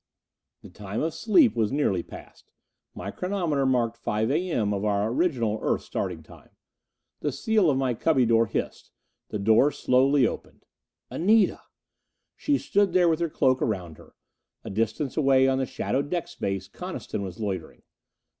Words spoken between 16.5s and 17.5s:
Coniston was